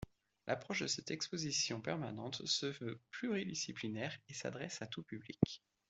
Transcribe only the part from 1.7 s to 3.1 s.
permanente se veut